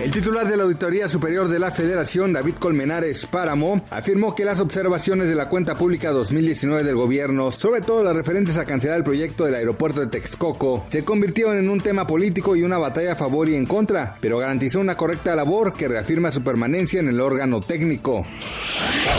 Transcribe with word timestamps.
El 0.00 0.10
titular 0.10 0.48
de 0.48 0.56
la 0.56 0.64
Auditoría 0.64 1.08
Superior 1.08 1.48
de 1.48 1.60
la 1.60 1.70
Federación, 1.70 2.32
David 2.32 2.56
Colmenares 2.58 3.26
Páramo, 3.26 3.80
afirmó 3.90 4.34
que 4.34 4.44
las 4.44 4.58
observaciones 4.58 5.28
de 5.28 5.36
la 5.36 5.48
cuenta 5.48 5.76
pública 5.76 6.10
2019 6.10 6.82
del 6.82 6.96
gobierno, 6.96 7.52
sobre 7.52 7.80
todo 7.80 8.02
las 8.02 8.16
referentes 8.16 8.58
a 8.58 8.64
cancelar 8.64 8.98
el 8.98 9.04
proyecto 9.04 9.44
del 9.44 9.54
aeropuerto 9.54 10.00
de 10.00 10.08
Texcoco, 10.08 10.84
se 10.88 11.04
convirtieron 11.04 11.58
en 11.58 11.70
un 11.70 11.80
tema 11.80 12.08
político 12.08 12.56
y 12.56 12.64
una 12.64 12.76
batalla 12.76 13.12
a 13.12 13.16
favor 13.16 13.48
y 13.48 13.54
en 13.54 13.66
contra, 13.66 14.16
pero 14.20 14.38
garantizó 14.38 14.80
una 14.80 14.96
correcta 14.96 15.36
labor 15.36 15.72
que 15.72 15.86
reafirma 15.86 16.32
su 16.32 16.42
permanencia 16.42 16.98
en 16.98 17.08
el 17.08 17.20
órgano 17.20 17.60
técnico. 17.60 18.26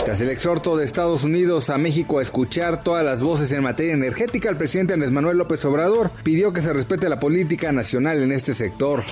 Tras 0.04 0.20
el 0.20 0.28
exhorto 0.28 0.76
de 0.76 0.84
Estados 0.84 1.24
Unidos 1.24 1.70
a 1.70 1.78
México 1.78 2.18
a 2.18 2.22
escuchar 2.22 2.82
todas 2.82 3.04
las 3.04 3.22
voces 3.22 3.50
en 3.50 3.62
materia 3.62 3.94
energética, 3.94 4.50
el 4.50 4.58
presidente 4.58 4.92
Andrés 4.92 5.10
Manuel 5.10 5.38
López 5.38 5.64
Obrador 5.64 6.10
pidió 6.22 6.52
que 6.52 6.60
se 6.60 6.72
respete 6.72 7.08
la 7.08 7.18
política 7.18 7.72
nacional 7.72 8.22
en 8.22 8.30
este 8.30 8.52
sector. 8.52 9.04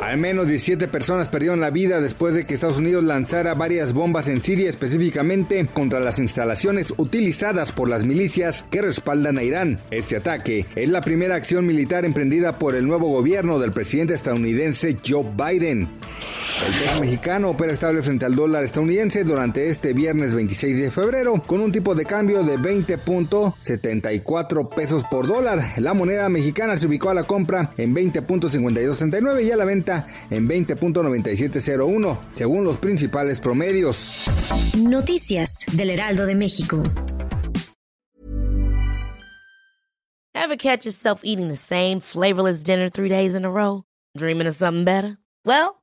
Al 0.00 0.18
menos 0.18 0.46
17 0.46 0.83
personas 0.88 1.28
perdieron 1.28 1.60
la 1.60 1.70
vida 1.70 2.00
después 2.00 2.34
de 2.34 2.46
que 2.46 2.54
Estados 2.54 2.78
Unidos 2.78 3.04
lanzara 3.04 3.54
varias 3.54 3.92
bombas 3.92 4.28
en 4.28 4.42
Siria, 4.42 4.70
específicamente 4.70 5.66
contra 5.66 6.00
las 6.00 6.18
instalaciones 6.18 6.94
utilizadas 6.96 7.72
por 7.72 7.88
las 7.88 8.04
milicias 8.04 8.66
que 8.70 8.82
respaldan 8.82 9.38
a 9.38 9.42
Irán. 9.42 9.78
Este 9.90 10.16
ataque 10.16 10.66
es 10.74 10.88
la 10.88 11.00
primera 11.00 11.36
acción 11.36 11.66
militar 11.66 12.04
emprendida 12.04 12.56
por 12.56 12.74
el 12.74 12.86
nuevo 12.86 13.08
gobierno 13.08 13.58
del 13.58 13.72
presidente 13.72 14.14
estadounidense 14.14 14.96
Joe 15.06 15.26
Biden. 15.36 15.88
El 16.62 16.72
peso 16.72 17.00
mexicano 17.00 17.50
opera 17.50 17.72
estable 17.72 18.00
frente 18.00 18.24
al 18.24 18.36
dólar 18.36 18.62
estadounidense 18.64 19.24
durante 19.24 19.68
este 19.68 19.92
viernes 19.92 20.34
26 20.34 20.78
de 20.78 20.90
febrero 20.90 21.42
con 21.44 21.60
un 21.60 21.70
tipo 21.72 21.94
de 21.94 22.06
cambio 22.06 22.42
de 22.44 22.58
20.74 22.58 24.68
pesos 24.74 25.02
por 25.10 25.26
dólar. 25.26 25.74
La 25.78 25.92
moneda 25.94 26.28
mexicana 26.28 26.76
se 26.76 26.86
ubicó 26.86 27.10
a 27.10 27.14
la 27.14 27.24
compra 27.24 27.72
en 27.76 27.92
20.5269 27.94 29.44
y 29.44 29.50
a 29.50 29.56
la 29.56 29.64
venta 29.64 30.06
en 30.30 30.48
20.9701, 30.48 32.18
según 32.36 32.62
los 32.64 32.76
principales 32.78 33.40
promedios. 33.40 34.26
Noticias 34.78 35.66
del 35.72 35.90
Heraldo 35.90 36.24
de 36.24 36.36
México. 36.36 36.80
Ever 40.34 40.56
catch 40.56 40.84
yourself 40.84 41.20
eating 41.24 41.48
the 41.48 41.56
same 41.56 42.00
flavorless 42.00 42.62
dinner 42.62 42.88
three 42.90 43.08
days 43.08 43.34
in 43.34 43.44
a 43.44 43.50
row? 43.50 43.82
Dreaming 44.16 44.46
of 44.46 44.54
something 44.54 44.84
better? 44.84 45.18
Well, 45.44 45.82